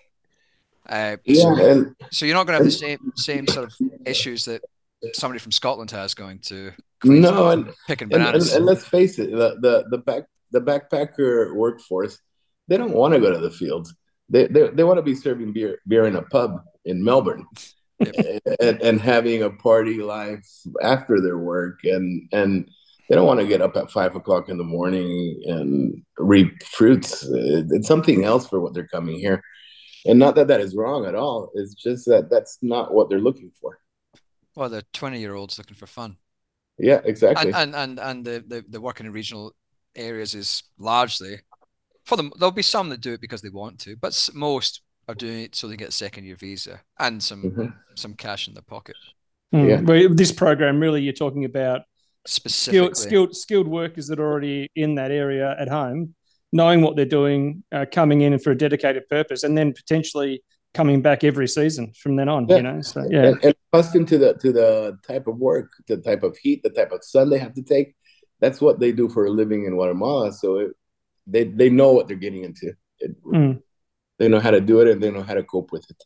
[0.88, 3.74] uh, yeah, so, and so you're not going to have the same same sort of
[4.04, 4.62] issues that
[5.12, 6.72] somebody from Scotland has going to
[7.04, 8.54] no, and picking and, and, bananas.
[8.54, 12.18] and let's face it, the, the the back the backpacker workforce,
[12.68, 13.94] they don't want to go to the fields.
[14.28, 17.46] They they, they want to be serving beer beer in a pub in Melbourne,
[18.00, 20.46] and, and having a party life
[20.82, 22.68] after their work, and and
[23.08, 27.26] they don't want to get up at five o'clock in the morning and reap fruits.
[27.30, 29.42] It's something else for what they're coming here,
[30.04, 31.50] and not that that is wrong at all.
[31.54, 33.78] It's just that that's not what they're looking for.
[34.56, 36.16] well, they're 20 year olds looking for fun.
[36.78, 37.52] Yeah, exactly.
[37.52, 39.54] And and and, and the, the, the working in regional
[39.96, 41.38] areas is largely
[42.04, 42.32] for them.
[42.38, 45.54] There'll be some that do it because they want to, but most are doing it
[45.54, 47.74] so they get a second year visa and some Mhm.
[47.94, 48.96] some cash in their pocket.
[49.54, 49.68] Mm.
[49.68, 49.80] Yeah.
[49.82, 51.82] Well, this program really, you're talking about
[52.26, 56.14] Specifically, skilled, skilled, skilled workers that are already in that area at home,
[56.54, 61.02] knowing what they're doing, uh, coming in for a dedicated purpose, and then potentially coming
[61.02, 62.46] back every season from then on.
[62.48, 62.56] Yeah.
[62.56, 65.98] You know, so yeah, and, and accustomed to the to the type of work, the
[65.98, 67.96] type of heat, the type of sun they have to take.
[68.40, 70.32] That's what they do for a living in Guatemala.
[70.32, 70.70] So it,
[71.26, 72.72] they they know what they're getting into.
[73.00, 73.60] It, Mm.
[74.18, 76.04] They know how to do it, and they know how to cope with it.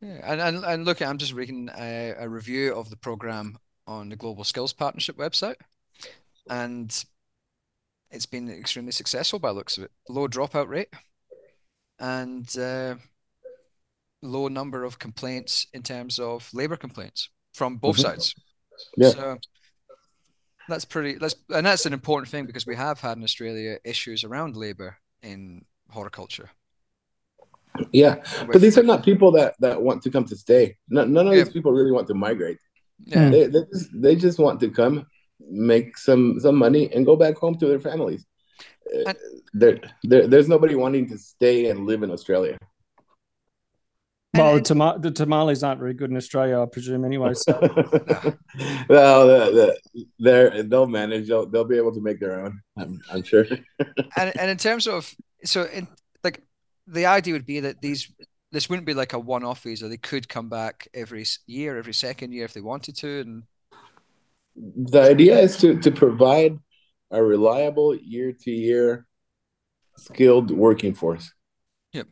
[0.00, 4.08] Yeah, and and, and look, I'm just reading a, a review of the program on
[4.10, 5.56] the Global Skills Partnership website,
[6.48, 7.04] and
[8.12, 9.90] it's been extremely successful by the looks of it.
[10.08, 10.88] Low dropout rate,
[11.98, 12.94] and uh,
[14.22, 18.02] low number of complaints in terms of labor complaints from both Mhm.
[18.02, 18.34] sides.
[18.96, 19.10] Yeah.
[19.10, 19.38] So
[20.68, 21.14] that's pretty.
[21.14, 24.96] That's and that's an important thing because we have had in Australia issues around labor
[25.22, 26.50] in horticulture.
[27.90, 28.16] Yeah,
[28.52, 30.76] but these are not people that that want to come to stay.
[30.88, 31.44] None, none of Yeah.
[31.44, 32.58] these people really want to migrate.
[33.04, 33.30] yeah.
[33.30, 35.06] They they just, they just want to come,
[35.50, 38.24] make some some money, and go back home to their families.
[38.94, 39.18] Uh, And-
[39.54, 42.56] there, there, there's nobody wanting to stay and live in Australia.
[44.34, 47.04] Well, the, and- tama- the tamales aren't very good in Australia, I presume.
[47.04, 47.58] Anyway, so
[48.88, 51.28] well, the, the, they're, they'll manage.
[51.28, 52.62] They'll, they'll be able to make their own.
[52.78, 53.44] I'm, I'm sure.
[54.16, 55.86] and and in terms of so in
[56.24, 56.42] like
[56.86, 58.10] the idea would be that these
[58.52, 59.88] this wouldn't be like a one-off visa.
[59.88, 63.42] They could come back every year, every second year if they wanted to, and
[64.56, 66.58] The idea is to to provide
[67.10, 69.06] a reliable year to year
[69.96, 71.32] skilled working force.
[71.92, 72.08] Yep.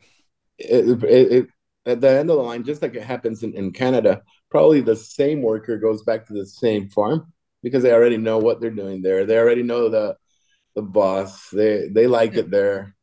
[0.57, 1.47] It, it, it,
[1.85, 4.95] at the end of the line, just like it happens in, in Canada, probably the
[4.95, 9.01] same worker goes back to the same farm because they already know what they're doing
[9.01, 9.25] there.
[9.25, 10.17] They already know the
[10.75, 11.49] the boss.
[11.49, 12.95] They they like it there.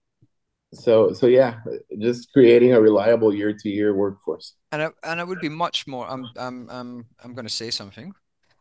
[0.74, 1.61] So so yeah,
[1.98, 4.55] just creating a reliable year to year workforce.
[4.70, 6.09] and it, and it would be much more.
[6.09, 8.14] I'm I'm I'm I'm going to say something.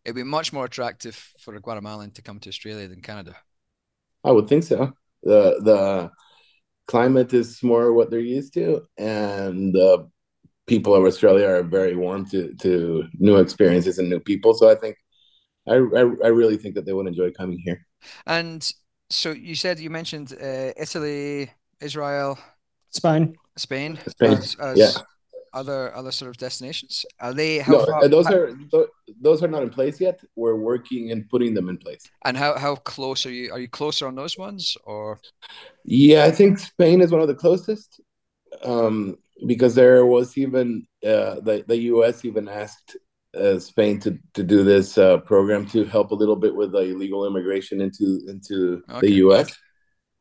[0.08, 3.36] It'd be much more attractive for a Guatemalan to come to Australia than Canada.
[4.24, 4.94] I would think so.
[5.22, 6.10] The the
[6.88, 10.10] climate is more what they're used to, and the
[10.66, 14.54] people of Australia are very warm to to new experiences and new people.
[14.54, 14.96] So I think
[15.68, 17.86] I I, I really think that they would enjoy coming here.
[18.26, 18.64] And
[19.10, 22.40] so you said you mentioned uh, Italy, Israel,
[22.92, 23.36] Spain.
[23.58, 24.92] Spain, Spain, as, as yeah.
[25.60, 27.06] Other other sort of destinations.
[27.20, 28.46] Are they how No, far, those are
[29.22, 30.18] those are not in place yet.
[30.36, 32.04] We're working and putting them in place.
[32.26, 33.52] And how how close are you?
[33.54, 35.20] Are you closer on those ones or
[35.84, 38.02] Yeah, I think Spain is one of the closest.
[38.64, 42.26] Um, because there was even uh, the the U.S.
[42.26, 42.98] even asked
[43.40, 46.80] uh, Spain to to do this uh, program to help a little bit with the
[46.80, 49.08] illegal immigration into into okay.
[49.08, 49.56] the U.S.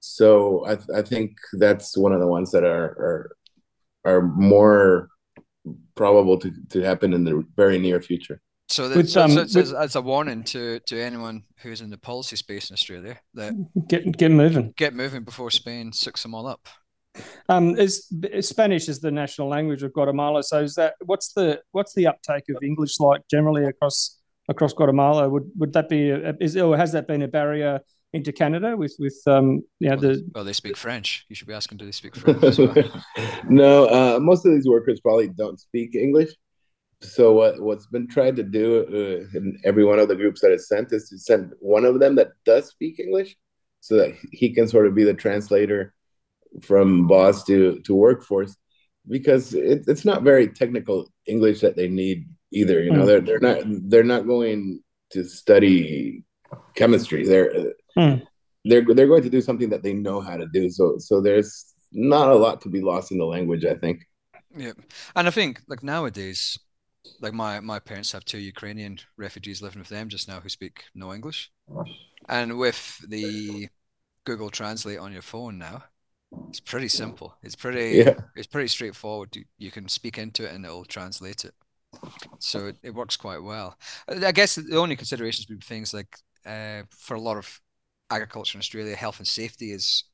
[0.00, 3.36] So I I think that's one of the ones that are are
[4.04, 5.08] are more
[5.94, 8.40] probable to, to happen in the very near future.
[8.68, 11.90] So, that, so, um, so, so, so, as a warning to, to anyone who's in
[11.90, 13.54] the policy space in Australia that
[13.88, 16.68] get get moving, get moving before Spain sucks them all up.
[17.48, 20.42] Um, is, Spanish is the national language of Guatemala.
[20.42, 25.28] So is that what's the what's the uptake of English like generally across across Guatemala?
[25.28, 27.80] Would would that be a, is or has that been a barrier
[28.16, 31.24] into Canada with with um yeah well, the well they speak French.
[31.28, 32.74] You should be asking do they speak French well?
[33.48, 36.30] no, uh, most of these workers probably don't speak English.
[37.02, 40.52] So what what's been tried to do uh, in every one of the groups that
[40.52, 43.36] is sent is to send one of them that does speak English,
[43.80, 45.94] so that he can sort of be the translator
[46.62, 48.56] from boss to to workforce,
[49.06, 52.82] because it, it's not very technical English that they need either.
[52.82, 53.06] You know, mm.
[53.06, 53.58] they're they're not
[53.90, 56.24] they're not going to study
[56.74, 57.26] chemistry.
[57.26, 58.22] They're mm.
[58.64, 60.70] they're they're going to do something that they know how to do.
[60.70, 63.64] So so there's not a lot to be lost in the language.
[63.64, 64.06] I think.
[64.56, 64.72] Yeah,
[65.14, 66.58] and I think like nowadays,
[67.20, 70.84] like my my parents have two Ukrainian refugees living with them just now who speak
[70.94, 71.50] no English,
[72.28, 73.68] and with the
[74.24, 75.84] Google Translate on your phone now,
[76.48, 77.34] it's pretty simple.
[77.42, 78.14] It's pretty yeah.
[78.34, 79.34] it's pretty straightforward.
[79.36, 81.54] You, you can speak into it and it'll translate it.
[82.38, 83.76] So it, it works quite well.
[84.08, 87.60] I guess the only considerations would be things like uh, for a lot of
[88.10, 90.04] agriculture in Australia, health and safety is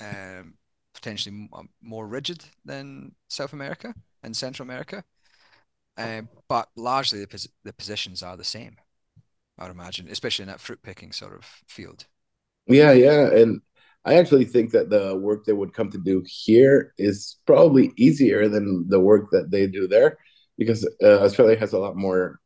[0.00, 0.54] um,
[0.94, 5.04] potentially um, more rigid than South America and Central America.
[5.96, 8.76] Uh, but largely the, pos- the positions are the same,
[9.58, 12.04] I'd imagine, especially in that fruit picking sort of field.
[12.66, 13.28] Yeah, yeah.
[13.30, 13.62] And
[14.04, 18.48] I actually think that the work they would come to do here is probably easier
[18.48, 20.18] than the work that they do there
[20.58, 22.40] because uh, Australia has a lot more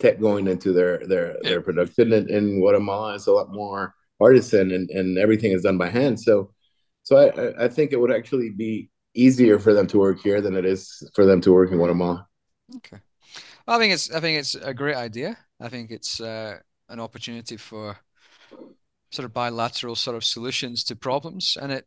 [0.00, 4.70] tech going into their their their production and in Guatemala is a lot more artisan
[4.70, 6.20] and, and everything is done by hand.
[6.20, 6.52] So
[7.02, 10.56] so I, I think it would actually be easier for them to work here than
[10.56, 12.26] it is for them to work in Guatemala.
[12.76, 12.98] Okay.
[13.66, 15.36] Well, I think it's I think it's a great idea.
[15.60, 17.96] I think it's uh, an opportunity for
[19.10, 21.86] sort of bilateral sort of solutions to problems and it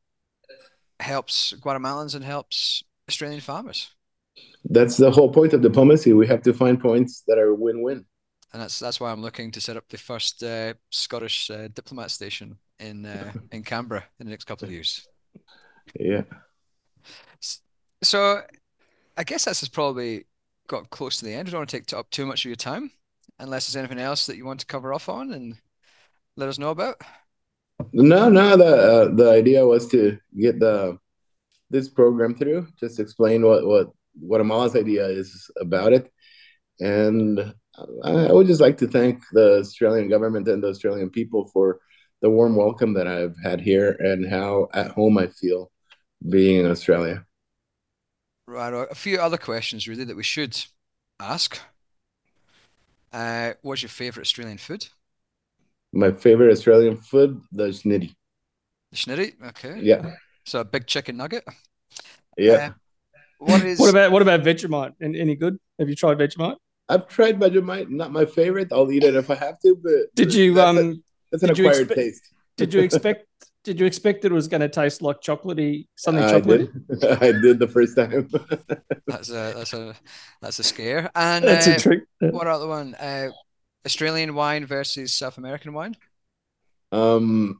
[0.99, 3.91] helps Guatemalans and helps Australian farmers.
[4.65, 6.13] That's the whole point of diplomacy.
[6.13, 8.05] We have to find points that are win-win.
[8.53, 12.11] And that's that's why I'm looking to set up the first uh, Scottish uh, diplomat
[12.11, 15.07] station in uh, in Canberra in the next couple of years.
[15.99, 16.23] Yeah.
[18.03, 18.41] So,
[19.17, 20.25] I guess that's probably
[20.67, 21.47] got close to the end.
[21.47, 22.91] I don't want to take up too much of your time,
[23.39, 25.55] unless there's anything else that you want to cover off on and
[26.35, 27.01] let us know about.
[27.91, 28.57] No, no.
[28.57, 30.97] The uh, the idea was to get the
[31.69, 32.67] this program through.
[32.79, 36.11] Just explain what what Guatemala's idea is about it.
[36.79, 37.53] And
[38.03, 41.79] I would just like to thank the Australian government and the Australian people for
[42.21, 45.71] the warm welcome that I've had here and how at home I feel
[46.27, 47.23] being in Australia.
[48.47, 48.73] Right.
[48.89, 50.57] A few other questions, really, that we should
[51.19, 51.59] ask.
[53.13, 54.87] Uh, what's your favorite Australian food?
[55.93, 58.15] My favorite Australian food, the schnitty.
[58.91, 59.47] The schnitty?
[59.49, 59.79] Okay.
[59.81, 60.15] Yeah.
[60.45, 61.43] So a big chicken nugget?
[62.37, 62.53] Yeah.
[62.53, 62.69] Uh,
[63.39, 64.93] what is what about what about Vegemite?
[65.01, 65.59] Any good?
[65.77, 66.57] Have you tried Vegemite?
[66.89, 67.89] I've tried Vegemite.
[67.89, 68.69] Not my favorite.
[68.71, 69.75] I'll eat it if I have to.
[69.75, 70.77] But did you that's um?
[70.77, 70.95] A,
[71.31, 72.33] that's an acquired taste.
[72.55, 73.25] Did you expect?
[73.63, 76.69] did you expect it was going to taste like chocolatey, something chocolatey?
[77.03, 77.21] I did.
[77.23, 78.29] I did the first time.
[79.07, 79.93] that's a that's a
[80.41, 81.11] that's a scare.
[81.15, 82.03] And that's uh, a trick.
[82.19, 82.95] What other one?
[82.95, 83.29] Uh,
[83.85, 85.95] Australian wine versus South American wine.
[86.93, 87.59] Um,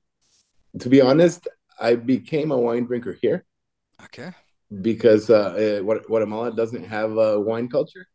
[0.80, 1.48] to be honest,
[1.80, 3.44] I became a wine drinker here.
[4.06, 4.32] Okay
[4.82, 8.08] because uh, Guatemala doesn't have a wine culture.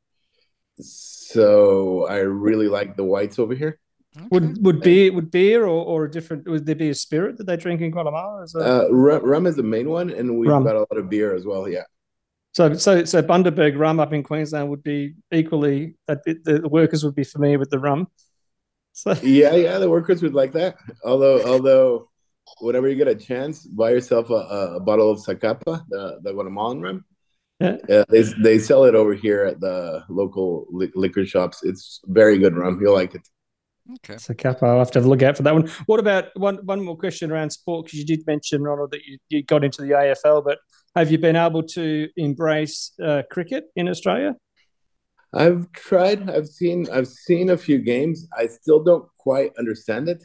[0.80, 3.78] So I really like the whites over here.
[4.16, 4.26] Okay.
[4.30, 7.46] Would would beer would beer or, or a different would there be a spirit that
[7.46, 8.42] they drink in Guatemala?
[8.42, 10.64] Is uh, rum, rum, is the main one, and we've rum.
[10.64, 11.66] got a lot of beer as well.
[11.66, 11.84] Yeah.
[12.52, 17.14] So so so Bundaberg rum up in Queensland would be equally that the workers would
[17.14, 18.08] be familiar with the rum.
[18.92, 20.76] So yeah, yeah, the workers would like that.
[21.02, 22.10] Although although
[22.60, 26.80] whenever you get a chance, buy yourself a, a bottle of Zacapa, the, the Guatemalan
[26.80, 27.04] rum.
[27.62, 27.76] Yeah.
[27.88, 28.04] yeah.
[28.08, 31.60] they, they sell it over here at the local li- liquor shops.
[31.62, 32.78] It's very good rum.
[32.80, 33.28] You'll like it.
[33.96, 34.14] Okay.
[34.14, 35.68] Zacapa, I'll have to have a look out for that one.
[35.86, 37.86] What about one one more question around sport?
[37.86, 40.58] Because you did mention, Ronald, that you, you got into the AFL, but
[40.94, 44.36] have you been able to embrace uh, cricket in Australia?
[45.34, 46.30] I've tried.
[46.30, 46.86] I've seen.
[46.92, 48.28] I've seen a few games.
[48.36, 50.22] I still don't quite understand it.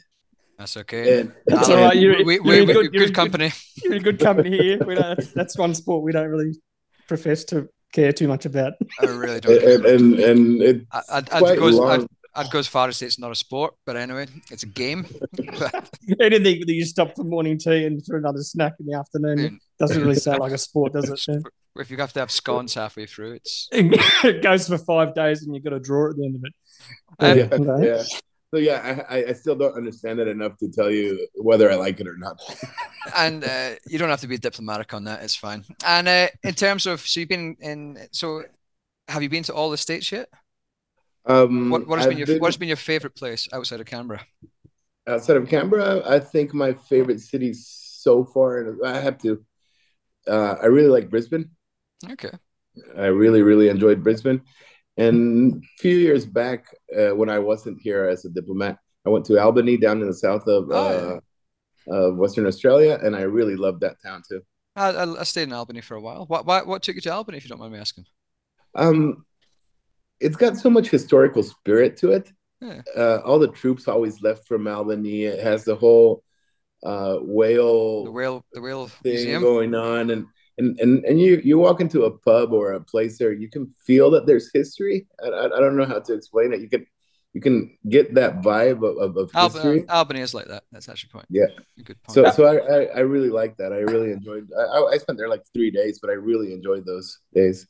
[0.59, 1.21] That's okay.
[1.21, 1.95] And, that's all right.
[1.95, 3.51] You're, we, we, you're, good, good, good company.
[3.83, 4.79] You're in good company here.
[4.83, 6.53] We don't, that's, that's one sport we don't really
[7.07, 8.73] profess to care too much about.
[9.01, 9.63] I really don't.
[9.63, 12.01] and and, and it's I, I'd, quite I'd, go, long.
[12.01, 12.07] I'd,
[12.45, 15.05] I'd go as far as say it's not a sport, but anyway, it's a game.
[16.19, 19.49] Anything that you stop for morning tea and for another snack in the afternoon Yeah.
[19.79, 21.19] doesn't really sound like a sport, does it?
[21.19, 21.43] Shane?
[21.79, 25.53] if you have to have scones halfway through, it's it goes for five days and
[25.55, 26.53] you've got a draw at the end of it.
[27.19, 27.85] Um, yeah, okay.
[27.87, 28.03] yeah.
[28.53, 31.99] So yeah, I, I- still don't understand it enough to tell you whether I like
[31.99, 32.39] it or not.
[33.15, 35.21] and uh, you don't have to be diplomatic on that.
[35.23, 35.65] It's fine.
[35.85, 38.43] And uh, in terms of, so you've been in, so
[39.09, 40.29] have you been to all the states yet?
[41.25, 43.85] Um, What, what has been your been- what has been your favorite place outside of
[43.85, 44.25] Canberra?
[45.07, 46.01] outside of Canberra?
[46.09, 49.43] I think my favorite city so far, and I have to.
[50.27, 51.49] Uh, I really like Brisbane.
[52.11, 52.31] Okay.
[52.97, 54.41] I really, really enjoyed Brisbane.
[54.97, 56.65] And a few years back,
[56.97, 60.13] uh, when I wasn't here as a diplomat, I went to Albany down in the
[60.13, 61.19] south of Oh, uh,
[61.89, 64.41] of Western Australia, and I really loved that town too.
[64.75, 66.25] I, I, I stayed in Albany for a while.
[66.25, 68.05] What, what what took you to Albany, if you don't mind me asking?
[68.75, 69.25] Um,
[70.19, 72.31] it's got so much historical spirit to it.
[72.59, 72.81] Yeah.
[72.95, 75.23] Uh, all the troops always left from Albany.
[75.25, 76.23] It has the whole
[76.83, 79.41] uh, whale The whale the whale thing museum.
[79.41, 80.25] going on, and
[80.57, 83.67] and and and you you walk into a pub or a place there, you can
[83.85, 85.07] feel that there's history.
[85.23, 86.61] I, I, I don't know how to explain it.
[86.61, 86.85] You can
[87.33, 89.81] you can get that vibe of, of, of history.
[89.81, 90.63] Albany, Albany is like that.
[90.71, 91.25] That's actually point.
[91.29, 91.45] Yeah.
[91.79, 92.13] A good point.
[92.15, 93.71] So so I, I I really like that.
[93.73, 94.47] I really enjoyed.
[94.57, 97.67] I, I- I spent there like three days, but I really enjoyed those days.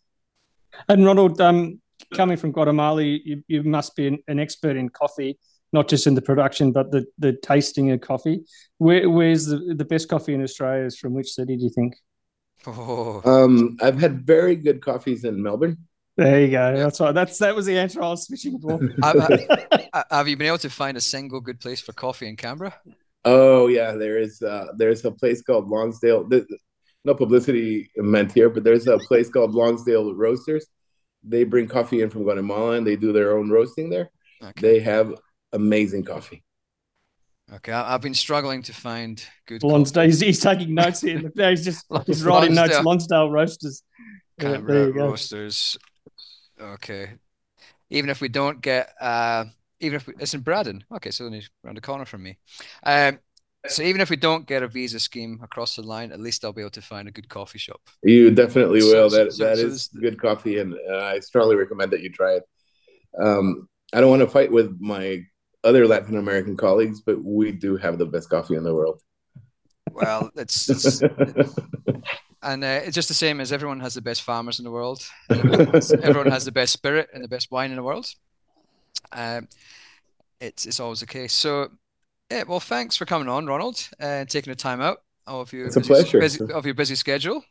[0.88, 1.82] And Ronald, um,
[2.14, 5.40] coming from Guatemala, you, you must be an, an expert in coffee,
[5.74, 8.42] not just in the production, but the, the tasting of coffee.
[8.78, 10.86] Where, where's the, the best coffee in Australia?
[10.86, 11.96] Is from which city do you think?
[12.66, 15.78] Oh, Um, I've had very good coffees in Melbourne.
[16.18, 16.76] There you go.
[16.76, 17.14] That's right.
[17.14, 18.80] That's that was the answer I was switching for.
[19.04, 22.36] I- Uh, have you been able to find a single good place for coffee in
[22.36, 22.74] Canberra?
[23.26, 24.42] Oh yeah, there is.
[24.42, 26.28] Uh, there's a place called Lonsdale.
[26.30, 26.46] th-
[27.06, 30.68] No publicity meant here, but there's a place called Lonsdale Roasters.
[31.24, 34.10] They bring coffee in from Guatemala and they do their own roasting there.
[34.44, 34.62] Okay.
[34.62, 35.16] They have
[35.54, 36.44] amazing coffee.
[37.54, 37.72] Okay.
[37.72, 40.04] I, I've been struggling to find good Lonsdale.
[40.06, 41.20] He's, he's taking notes here.
[41.20, 42.74] Look, there, he's just he's writing notes.
[42.74, 42.84] Lonsdale.
[42.86, 43.84] Lonsdale Roasters.
[44.40, 45.08] Yeah, Canberra there you go.
[45.08, 45.78] roasters.
[46.60, 47.12] Okay.
[47.90, 49.46] Even if we don't get, uh,
[49.80, 50.84] even if we, it's in Braddon.
[50.96, 52.38] Okay, so only around the corner from me.
[52.84, 53.20] Um,
[53.68, 56.54] so even if we don't get a visa scheme across the line, at least I'll
[56.54, 57.82] be able to find a good coffee shop.
[58.04, 59.10] You definitely So- will.
[59.10, 62.02] so- That so- that so is this- good coffee, and uh, I strongly recommend that
[62.02, 62.44] you try it.
[63.20, 65.24] Um, I don't want to fight with my
[65.64, 69.02] other Latin American colleagues, but we do have the best coffee in the world.
[69.92, 71.02] Well, it's, it's
[72.44, 75.02] and uh, it's just the same as everyone has the best farmers in the world.
[75.30, 78.08] everyone has the best spirit and the best wine in the world.
[79.12, 79.48] Um,
[80.40, 81.34] it's it's always the case.
[81.34, 81.70] So,
[82.30, 82.44] yeah.
[82.48, 85.82] Well, thanks for coming on, Ronald, and taking the time out of your It's a
[85.82, 86.20] pleasure.
[86.20, 87.44] busy of your busy schedule.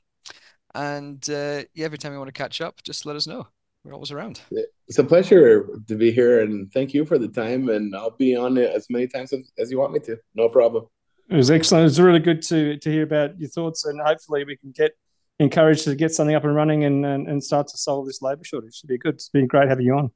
[0.75, 3.49] And uh, yeah, every time you want to catch up, just let us know.
[3.87, 4.41] We're always around.
[4.89, 7.69] It's a pleasure to be here, and thank you for the time.
[7.69, 10.19] And I'll be on it as many times as, as you want me to.
[10.35, 10.87] No problem.
[11.31, 11.83] It was excellent.
[11.83, 14.91] It was really good to to hear about your thoughts, and hopefully we can get
[15.39, 18.43] encouraged to get something up and running and and, and start to solve this labour
[18.43, 18.75] shortage.
[18.75, 19.15] Should be good.
[19.15, 20.11] It's been great having you on.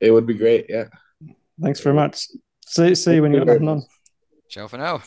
[0.00, 0.66] It would be great.
[0.70, 0.84] Yeah.
[1.60, 2.28] Thanks very much.
[2.66, 3.82] See see you when you're Thank up and on.
[4.48, 5.02] Ciao for now.